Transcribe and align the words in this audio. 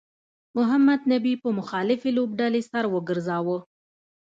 محمد 0.57 1.01
نبي 1.11 1.33
په 1.43 1.49
مخالفې 1.57 2.09
لوبډلې 2.17 2.61
سر 2.71 2.83
وګرځاوه 2.93 3.57